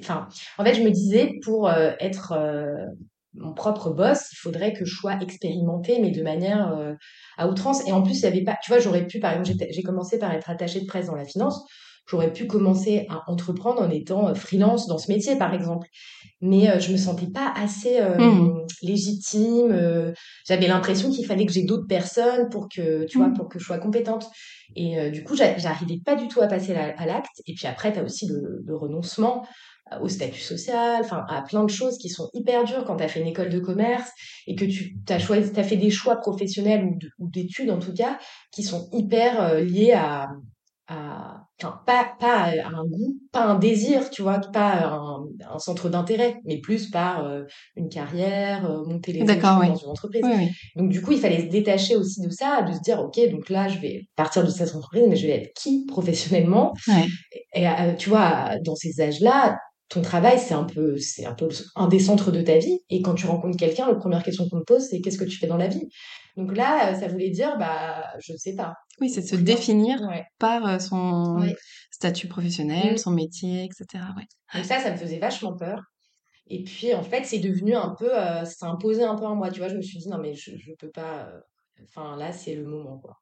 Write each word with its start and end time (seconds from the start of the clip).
enfin, 0.00 0.28
en 0.58 0.64
fait, 0.64 0.74
je 0.74 0.82
me 0.82 0.90
disais 0.90 1.34
pour 1.42 1.68
euh, 1.68 1.92
être 2.00 2.32
euh, 2.32 2.86
mon 3.34 3.52
propre 3.52 3.90
boss, 3.90 4.32
il 4.32 4.36
faudrait 4.36 4.72
que 4.72 4.84
je 4.84 4.94
sois 4.94 5.18
expérimentée, 5.20 5.98
mais 6.00 6.10
de 6.10 6.22
manière 6.22 6.76
euh, 6.76 6.94
à 7.36 7.48
outrance. 7.48 7.86
Et 7.86 7.92
en 7.92 8.02
plus, 8.02 8.18
il 8.18 8.22
y 8.22 8.26
avait 8.26 8.44
pas, 8.44 8.56
tu 8.62 8.70
vois, 8.70 8.80
j'aurais 8.80 9.06
pu, 9.06 9.20
par 9.20 9.32
exemple, 9.32 9.64
j'ai 9.70 9.82
commencé 9.82 10.18
par 10.18 10.32
être 10.32 10.50
attachée 10.50 10.80
de 10.80 10.86
presse 10.86 11.06
dans 11.06 11.14
la 11.14 11.24
finance. 11.24 11.64
J'aurais 12.10 12.32
pu 12.32 12.46
commencer 12.46 13.06
à 13.10 13.30
entreprendre 13.30 13.82
en 13.82 13.90
étant 13.90 14.34
freelance 14.34 14.86
dans 14.86 14.96
ce 14.96 15.12
métier, 15.12 15.36
par 15.36 15.52
exemple. 15.52 15.88
Mais 16.40 16.80
je 16.80 16.90
me 16.90 16.96
sentais 16.96 17.26
pas 17.26 17.52
assez 17.54 18.00
mmh. 18.00 18.62
légitime. 18.80 20.14
J'avais 20.46 20.68
l'impression 20.68 21.10
qu'il 21.10 21.26
fallait 21.26 21.44
que 21.44 21.52
j'ai 21.52 21.64
d'autres 21.64 21.86
personnes 21.86 22.48
pour 22.48 22.70
que, 22.74 23.04
tu 23.04 23.18
vois, 23.18 23.28
mmh. 23.28 23.34
pour 23.34 23.50
que 23.50 23.58
je 23.58 23.64
sois 23.66 23.76
compétente. 23.76 24.26
Et 24.74 25.10
du 25.10 25.22
coup, 25.22 25.36
j'arrivais 25.36 26.00
pas 26.02 26.16
du 26.16 26.28
tout 26.28 26.40
à 26.40 26.46
passer 26.46 26.74
à 26.74 27.04
l'acte. 27.04 27.42
Et 27.46 27.52
puis 27.52 27.66
après, 27.66 27.92
tu 27.92 27.98
as 27.98 28.02
aussi 28.02 28.26
le, 28.26 28.62
le 28.64 28.74
renoncement 28.74 29.46
au 30.00 30.08
statut 30.08 30.40
social, 30.40 31.00
enfin 31.00 31.24
à 31.28 31.42
plein 31.42 31.64
de 31.64 31.70
choses 31.70 31.98
qui 31.98 32.08
sont 32.08 32.28
hyper 32.34 32.64
dures 32.64 32.84
quand 32.84 32.96
tu 32.96 33.04
as 33.04 33.08
fait 33.08 33.20
une 33.20 33.26
école 33.28 33.50
de 33.50 33.58
commerce 33.58 34.10
et 34.46 34.54
que 34.54 34.64
tu 34.64 34.96
as 35.08 35.18
choisi, 35.18 35.50
as 35.58 35.64
fait 35.64 35.76
des 35.76 35.90
choix 35.90 36.16
professionnels 36.16 36.84
ou 37.18 37.28
d'études 37.30 37.70
en 37.70 37.78
tout 37.78 37.92
cas 37.94 38.18
qui 38.52 38.62
sont 38.62 38.88
hyper 38.92 39.40
euh, 39.40 39.60
liés 39.60 39.92
à, 39.92 40.28
à 40.88 41.44
enfin 41.60 41.80
pas 41.86 42.12
pas 42.20 42.52
un 42.64 42.84
goût, 42.84 43.16
pas 43.32 43.44
un 43.44 43.58
désir, 43.58 44.10
tu 44.10 44.22
vois, 44.22 44.38
pas 44.38 44.86
un, 44.86 45.24
un 45.50 45.58
centre 45.58 45.88
d'intérêt, 45.88 46.36
mais 46.44 46.60
plus 46.60 46.88
par 46.90 47.24
euh, 47.24 47.42
une 47.74 47.88
carrière, 47.88 48.64
euh, 48.70 48.84
monter 48.84 49.12
les 49.12 49.20
échelons 49.38 49.58
dans 49.72 49.76
une 49.76 49.88
entreprise. 49.90 50.22
Donc 50.76 50.88
du 50.90 51.02
coup, 51.02 51.12
il 51.12 51.18
fallait 51.18 51.40
se 51.40 51.50
détacher 51.50 51.96
aussi 51.96 52.20
de 52.20 52.30
ça, 52.30 52.62
de 52.62 52.72
se 52.72 52.80
dire 52.80 53.00
ok, 53.00 53.18
donc 53.30 53.50
là, 53.50 53.66
je 53.68 53.78
vais 53.80 54.02
partir 54.16 54.44
de 54.44 54.50
cette 54.50 54.74
entreprise, 54.74 55.04
mais 55.08 55.16
je 55.16 55.26
vais 55.26 55.42
être 55.42 55.52
qui 55.60 55.84
professionnellement? 55.86 56.72
Et, 57.54 57.64
et 57.64 57.96
tu 57.98 58.08
vois, 58.08 58.50
dans 58.64 58.76
ces 58.76 59.00
âges-là, 59.00 59.58
ton 59.88 60.02
travail, 60.02 60.38
c'est 60.38 60.54
un 60.54 60.64
peu, 60.64 60.98
c'est 60.98 61.24
un 61.24 61.34
peu 61.34 61.48
un 61.74 61.88
des 61.88 61.98
centres 61.98 62.30
de 62.30 62.42
ta 62.42 62.58
vie. 62.58 62.80
Et 62.90 63.00
quand 63.00 63.14
tu 63.14 63.26
rencontres 63.26 63.56
quelqu'un, 63.56 63.88
la 63.88 63.94
première 63.94 64.22
question 64.22 64.48
qu'on 64.48 64.60
te 64.60 64.64
pose, 64.64 64.86
c'est 64.88 65.00
qu'est-ce 65.00 65.18
que 65.18 65.24
tu 65.24 65.38
fais 65.38 65.46
dans 65.46 65.56
la 65.56 65.68
vie? 65.68 65.88
Donc 66.36 66.56
là, 66.56 66.94
ça 66.94 67.08
voulait 67.08 67.30
dire, 67.30 67.56
bah, 67.58 68.04
je 68.20 68.32
ne 68.32 68.38
sais 68.38 68.54
pas. 68.54 68.74
Oui, 69.00 69.08
c'est 69.08 69.22
de 69.22 69.26
se 69.26 69.36
définir 69.36 69.98
par 70.38 70.66
euh, 70.66 70.78
son 70.78 71.40
statut 71.90 72.28
professionnel, 72.28 72.94
mmh. 72.94 72.98
son 72.98 73.10
métier, 73.10 73.64
etc. 73.64 74.04
Ouais. 74.16 74.24
Donc 74.54 74.64
ça, 74.64 74.78
ça 74.78 74.90
me 74.90 74.96
faisait 74.96 75.18
vachement 75.18 75.56
peur. 75.56 75.80
Et 76.50 76.62
puis, 76.64 76.94
en 76.94 77.02
fait, 77.02 77.24
c'est 77.24 77.38
devenu 77.38 77.74
un 77.74 77.94
peu, 77.98 78.16
euh, 78.16 78.44
ça 78.44 78.66
imposé 78.66 79.04
un 79.04 79.14
peu 79.16 79.24
en 79.26 79.34
moi. 79.34 79.50
Tu 79.50 79.60
vois, 79.60 79.68
je 79.68 79.76
me 79.76 79.82
suis 79.82 79.98
dit, 79.98 80.08
non, 80.08 80.18
mais 80.18 80.34
je, 80.34 80.52
ne 80.52 80.76
peux 80.78 80.90
pas. 80.90 81.26
Euh, 81.26 81.40
enfin, 81.84 82.16
là, 82.16 82.32
c'est 82.32 82.54
le 82.54 82.64
moment, 82.64 82.98
quoi. 82.98 83.16